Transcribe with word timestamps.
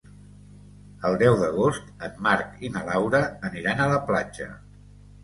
El 1.09 1.17
deu 1.23 1.35
d'agost 1.41 1.91
en 2.07 2.15
Marc 2.29 2.55
i 2.69 2.71
na 2.79 2.81
Laura 2.87 3.21
aniran 3.51 3.85
a 3.85 3.89
la 3.93 4.01
platja. 4.09 4.49